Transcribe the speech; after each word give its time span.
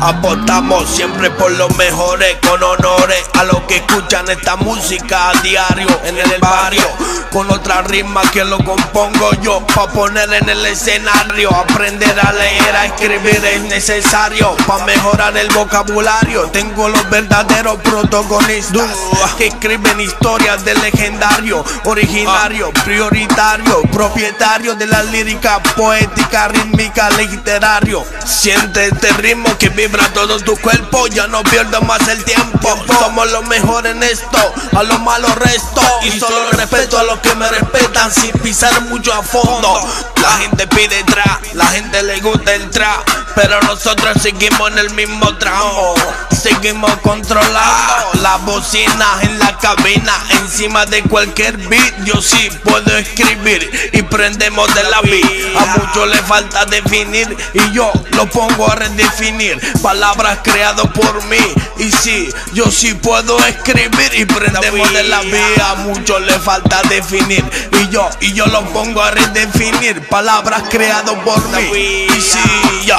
Apostamos 0.00 0.88
siempre 0.90 1.30
por 1.30 1.50
los 1.52 1.74
mejores, 1.76 2.36
con 2.46 2.62
honores 2.62 3.24
a 3.34 3.44
los 3.44 3.60
que 3.62 3.76
escuchan 3.76 4.28
esta 4.28 4.56
música 4.56 5.30
a 5.30 5.42
diario 5.42 5.88
en 6.04 6.18
el 6.18 6.38
barrio. 6.38 6.86
Con 7.32 7.50
otra 7.50 7.82
rima 7.82 8.22
que 8.30 8.44
lo 8.44 8.58
compongo 8.58 9.30
yo, 9.42 9.66
pa' 9.66 9.88
poner 9.88 10.32
en 10.32 10.48
el 10.48 10.64
escenario. 10.66 11.54
Aprender 11.54 12.18
a 12.18 12.32
leer, 12.32 12.76
a 12.76 12.86
escribir 12.86 13.44
es 13.44 13.62
necesario, 13.62 14.56
pa' 14.66 14.84
mejorar 14.86 15.36
el 15.36 15.48
vocabulario. 15.50 16.44
Tengo 16.50 16.88
los 16.88 17.10
verdaderos 17.10 17.76
protagonistas 17.82 18.90
que 19.36 19.48
escriben 19.48 20.00
historias 20.00 20.64
de 20.64 20.74
legendario, 20.76 21.64
originario, 21.84 22.72
prioritario, 22.84 23.82
propietario 23.92 24.74
de 24.74 24.86
la 24.86 25.02
lírica, 25.02 25.62
poética, 25.62 26.48
rítmica, 26.48 27.10
literario. 27.10 28.04
Siente 28.24 28.86
este 28.86 29.12
ritmo 29.14 29.48
que 29.58 29.68
vibra 29.68 30.08
todo 30.14 30.38
tu 30.40 30.56
cuerpo, 30.56 31.06
ya 31.08 31.26
no 31.26 31.42
pierdo 31.42 31.80
más 31.82 32.06
el 32.08 32.24
tiempo. 32.24 32.74
Somos 32.98 33.30
los 33.30 33.46
mejores 33.46 33.92
en 33.92 34.02
esto, 34.02 34.38
a 34.74 34.82
los 34.82 35.00
malos 35.00 35.34
resto. 35.36 35.82
Y 36.02 36.18
solo 36.18 36.50
respeto 36.52 36.98
a 36.98 37.02
los 37.02 37.15
que 37.22 37.34
me 37.34 37.48
respetan 37.48 38.12
sin 38.12 38.32
pisar 38.40 38.80
mucho 38.82 39.12
a 39.12 39.22
fondo. 39.22 39.80
La 40.22 40.30
gente 40.38 40.66
pide 40.66 41.02
trap, 41.04 41.42
la 41.54 41.66
gente 41.66 42.02
le 42.02 42.20
gusta 42.20 42.54
el 42.54 42.68
trap, 42.70 43.08
pero 43.34 43.60
nosotros 43.62 44.16
seguimos 44.20 44.70
en 44.70 44.78
el 44.78 44.90
mismo 44.90 45.36
tramo. 45.38 45.94
Seguimos 46.40 46.90
controlando 46.98 48.10
las 48.22 48.44
bocinas 48.44 49.22
en 49.22 49.38
la 49.38 49.56
cabina, 49.58 50.14
encima 50.30 50.86
de 50.86 51.02
cualquier 51.02 51.56
beat. 51.68 52.04
Yo 52.04 52.20
sí 52.20 52.50
puedo 52.62 52.96
escribir 52.96 53.90
y 53.92 54.02
prendemos 54.02 54.72
de 54.74 54.82
la 54.84 55.00
beat. 55.02 55.56
A 55.56 55.76
muchos 55.78 56.08
le 56.08 56.22
falta 56.22 56.66
definir 56.66 57.36
y 57.54 57.72
yo 57.72 57.92
lo 58.12 58.28
pongo 58.30 58.70
a 58.70 58.76
redefinir. 58.76 59.58
Palabras 59.82 60.38
creadas 60.42 60.86
por 60.88 61.24
mí 61.24 61.54
y 61.78 61.90
sí, 61.90 62.28
yo 62.52 62.70
sí 62.70 62.94
puedo 62.94 63.38
escribir 63.46 64.14
y 64.14 64.24
prendemos 64.24 64.92
de 64.92 65.02
la 65.04 65.22
beat. 65.22 65.60
A 65.60 65.74
muchos 65.76 66.20
le 66.22 66.38
falta 66.38 66.82
definir 66.82 67.05
y 67.12 67.88
yo 67.90 68.08
y 68.20 68.32
yo 68.32 68.46
lo 68.46 68.64
pongo 68.72 69.00
a 69.00 69.10
redefinir. 69.10 70.06
Palabras 70.08 70.64
creadas 70.70 71.14
por 71.24 71.40
mí. 71.50 72.06
Y 72.16 72.20
sí, 72.20 72.38
yo. 72.84 72.96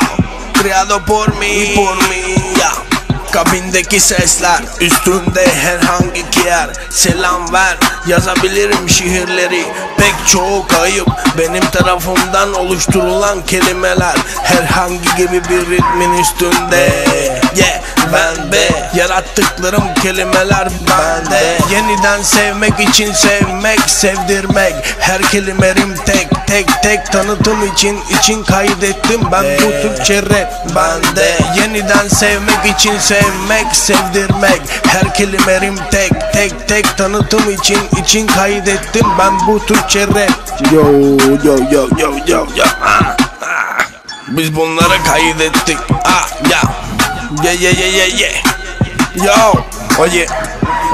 Creado 0.53 1.03
por 1.03 1.35
mí. 1.35 1.47
Y 1.47 1.75
por 1.75 1.95
mí. 2.09 2.35
ya. 2.57 2.71
Kabindeki 3.31 3.99
sesler 3.99 4.61
üstünde 4.81 5.47
herhangi 5.47 6.25
yer 6.45 6.69
Selam 6.89 7.53
ver 7.53 7.77
yazabilirim 8.07 8.89
şiirleri 8.89 9.65
Pek 9.97 10.15
çoğu 10.27 10.67
kayıp. 10.67 11.07
Benim 11.37 11.69
tarafımdan 11.69 12.53
oluşturulan 12.53 13.45
kelimeler. 13.45 14.15
Herhangi 14.43 15.15
gibi 15.17 15.43
bir 15.49 15.69
ritmin 15.69 16.13
üstünde. 16.19 17.05
Yeah 17.55 17.86
ben 18.13 18.51
de 18.51 18.69
yarattıklarım 18.95 19.93
kelimeler 20.03 20.67
bende. 20.89 21.57
Yeniden 21.71 22.21
sevmek 22.21 22.79
için 22.79 23.13
sevmek 23.13 23.79
sevdirmek. 23.79 24.73
Her 24.99 25.21
kelimerim 25.21 25.95
tek 26.05 26.27
tek 26.47 26.83
tek. 26.83 27.11
Tanıtım 27.11 27.73
için 27.73 27.99
için 28.19 28.43
kaydettim 28.43 29.21
ben. 29.31 29.43
Bu 29.43 29.81
Türkçe 29.81 30.21
rap 30.21 30.75
bende. 30.75 31.37
Yeniden 31.57 32.07
sevmek 32.07 32.65
için 32.77 32.99
sevmek 32.99 33.75
sevdirmek. 33.75 34.61
Her 34.87 35.13
kelimerim 35.13 35.75
tek 35.91 36.33
tek 36.33 36.67
tek. 36.67 36.97
Tanıtım 36.97 37.51
için 37.51 37.79
için 38.01 38.27
kaydettim 38.27 39.07
ben. 39.19 39.47
Bu 39.47 39.65
Türkçe 39.65 40.07
rap. 40.07 40.61
Yo 40.71 40.83
yo 41.43 41.57
yo 41.71 41.87
yo 41.99 42.11
yo 42.27 42.47
yo. 42.55 42.65
Ah, 42.83 43.15
ah. 43.41 43.79
Biz 44.27 44.55
bunları 44.55 45.03
kaydettik. 45.03 45.77
Ah 46.05 46.29
ya 46.51 46.61
Yeah 47.43 47.53
yeah 47.53 47.69
yeah 47.71 47.89
yeah 47.97 48.09
yeah. 48.19 48.33
Yo 49.25 49.53
Oye 49.99 50.25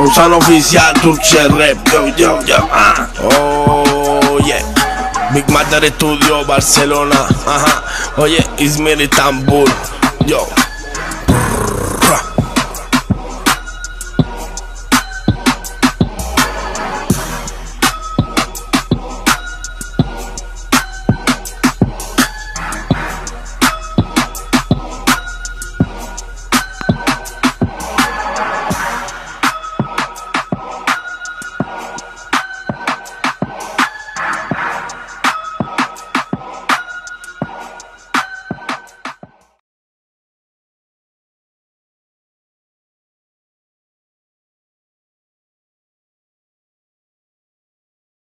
Usan 0.03 0.31
oficial 0.31 0.93
Türkçe 1.01 1.43
rap 1.43 1.77
Yo 1.93 2.07
yo 2.17 2.39
yo 2.47 2.57
ah. 2.71 3.07
Oh 3.23 4.39
yeah 4.47 4.61
Big 5.35 5.49
Matter 5.49 5.91
Studio 5.91 6.47
Barcelona 6.47 7.27
Ajá. 7.47 7.83
Oye 8.17 8.39
İzmir 8.59 8.99
İstanbul 8.99 9.67
Yo 10.27 10.39